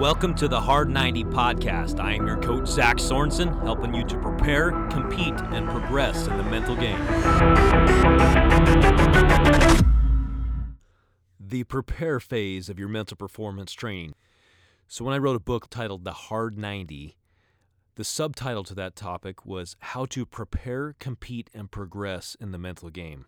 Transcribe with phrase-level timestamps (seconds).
[0.00, 2.00] Welcome to the Hard 90 podcast.
[2.00, 6.42] I am your coach, Zach Sorensen, helping you to prepare, compete, and progress in the
[6.42, 6.98] mental game.
[11.38, 14.14] The prepare phase of your mental performance training.
[14.88, 17.18] So, when I wrote a book titled The Hard 90,
[17.96, 22.88] the subtitle to that topic was How to Prepare, Compete, and Progress in the Mental
[22.88, 23.26] Game.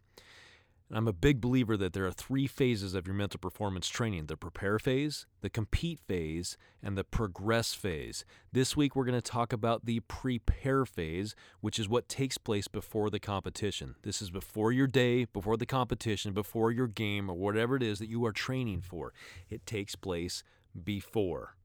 [0.92, 4.26] And I'm a big believer that there are three phases of your mental performance training
[4.26, 8.26] the prepare phase, the compete phase, and the progress phase.
[8.52, 12.68] This week, we're going to talk about the prepare phase, which is what takes place
[12.68, 13.94] before the competition.
[14.02, 17.98] This is before your day, before the competition, before your game, or whatever it is
[17.98, 19.14] that you are training for.
[19.48, 20.44] It takes place
[20.84, 21.56] before.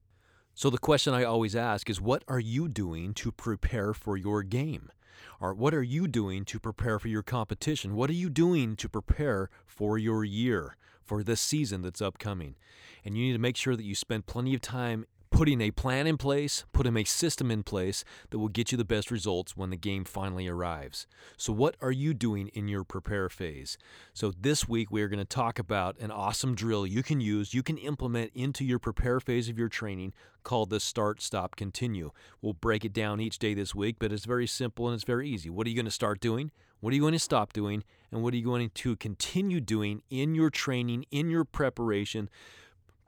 [0.53, 4.41] So, the question I always ask is what are you doing to prepare for your
[4.41, 4.89] game?
[5.39, 7.95] Or what are you doing to prepare for your competition?
[7.95, 12.55] What are you doing to prepare for your year, for this season that's upcoming?
[13.05, 15.05] And you need to make sure that you spend plenty of time
[15.37, 18.83] putting a plan in place, putting a system in place that will get you the
[18.83, 21.05] best results when the game finally arrives.
[21.37, 23.77] So, what are you doing in your prepare phase?
[24.15, 27.53] So, this week we are going to talk about an awesome drill you can use,
[27.53, 32.09] you can implement into your prepare phase of your training called the start, stop, continue.
[32.41, 35.29] We'll break it down each day this week, but it's very simple and it's very
[35.29, 35.51] easy.
[35.51, 36.49] What are you going to start doing?
[36.79, 37.83] What are you going to stop doing?
[38.11, 42.27] And what are you going to continue doing in your training, in your preparation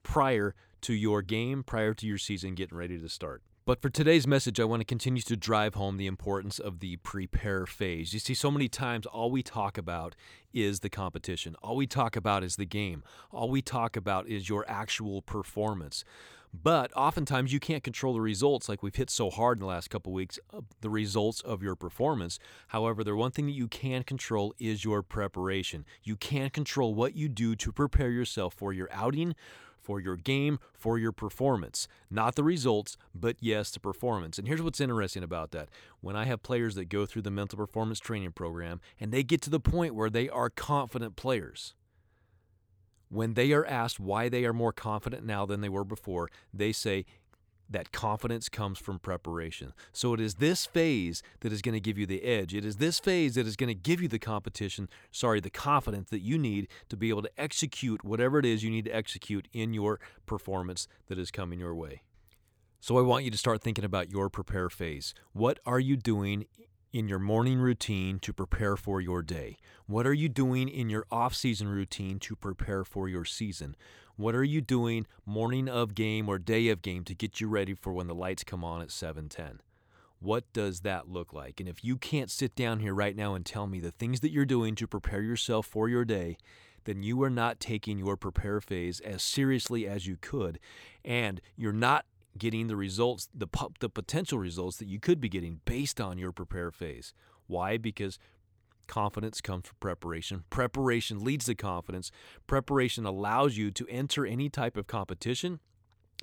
[0.03, 3.41] prior to your game prior to your season getting ready to start.
[3.69, 6.95] But for today's message, I want to continue to drive home the importance of the
[6.97, 8.13] prepare phase.
[8.13, 10.16] You see, so many times all we talk about
[10.52, 14.49] is the competition, all we talk about is the game, all we talk about is
[14.49, 16.03] your actual performance.
[16.53, 19.89] But oftentimes you can't control the results like we've hit so hard in the last
[19.89, 22.39] couple weeks, uh, the results of your performance.
[22.69, 25.86] However, the one thing that you can control is your preparation.
[26.03, 29.36] You can control what you do to prepare yourself for your outing
[29.89, 31.88] for your game, for your performance.
[32.11, 34.38] Not the results, but yes, the performance.
[34.38, 35.70] And here's what's interesting about that.
[36.00, 39.42] When I have players that go through the mental performance training program and they get
[39.43, 41.73] to the point where they are confident players,
[43.09, 46.71] when they are asked why they are more confident now than they were before, they
[46.71, 47.05] say,
[47.70, 49.73] that confidence comes from preparation.
[49.92, 52.55] So it is this phase that is going to give you the edge.
[52.55, 56.09] It is this phase that is going to give you the competition, sorry, the confidence
[56.09, 59.48] that you need to be able to execute whatever it is you need to execute
[59.53, 62.02] in your performance that is coming your way.
[62.80, 65.14] So I want you to start thinking about your prepare phase.
[65.33, 66.45] What are you doing
[66.92, 69.58] in your morning routine to prepare for your day?
[69.86, 73.76] What are you doing in your off-season routine to prepare for your season?
[74.16, 77.73] What are you doing morning of game or day of game to get you ready
[77.73, 79.61] for when the lights come on at 7:10?
[80.20, 81.60] What does that look like?
[81.60, 84.32] And if you can't sit down here right now and tell me the things that
[84.32, 86.38] you're doing to prepare yourself for your day,
[86.83, 90.60] then you are not taking your prepare phase as seriously as you could,
[91.05, 92.05] and you're not
[92.38, 93.48] getting the results, the
[93.80, 97.14] the potential results that you could be getting based on your prepare phase.
[97.48, 97.78] Why?
[97.78, 98.20] Because
[98.90, 100.45] Confidence comes from preparation.
[100.50, 102.12] Preparation leads to confidence.
[102.48, 105.60] Preparation allows you to enter any type of competition,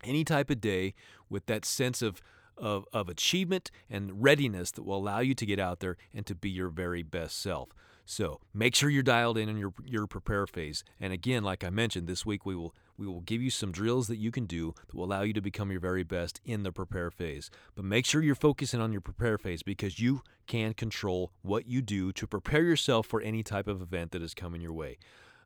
[0.03, 0.93] any type of day
[1.31, 2.21] with that sense of,
[2.57, 6.35] of, of achievement and readiness that will allow you to get out there and to
[6.35, 7.69] be your very best self.
[8.05, 10.83] So make sure you're dialed in in your, your prepare phase.
[10.99, 14.09] And again, like I mentioned, this week we will we will give you some drills
[14.09, 16.73] that you can do that will allow you to become your very best in the
[16.73, 17.51] prepare phase.
[17.75, 21.83] But make sure you're focusing on your prepare phase because you can control what you
[21.83, 24.99] do to prepare yourself for any type of event that is coming your way.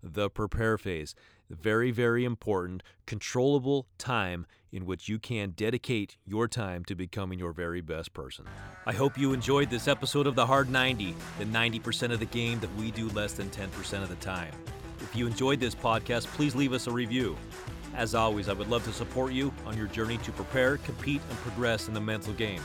[0.02, 1.14] The prepare phase,
[1.50, 7.52] very, very important, controllable time in which you can dedicate your time to becoming your
[7.52, 8.46] very best person.
[8.86, 12.60] I hope you enjoyed this episode of The Hard 90, the 90% of the game
[12.60, 14.52] that we do less than 10% of the time.
[15.10, 17.36] If you enjoyed this podcast, please leave us a review.
[17.96, 21.36] As always, I would love to support you on your journey to prepare, compete, and
[21.38, 22.62] progress in the mental game.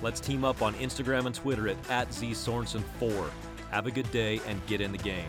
[0.00, 3.28] Let's team up on Instagram and Twitter at, at ZSorensen4.
[3.70, 5.28] Have a good day and get in the game.